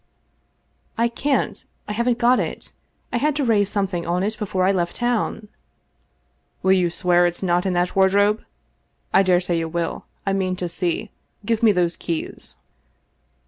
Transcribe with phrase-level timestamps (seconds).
[1.05, 1.63] "I can't.
[1.87, 2.71] I haven't got it
[3.13, 5.47] I had to raise something on it before I left town."
[6.63, 8.43] "Will you swear it's not in that' wardrobe?
[9.13, 10.05] I dare say you will.
[10.25, 11.11] I mean to see.
[11.45, 12.55] Give me those keys."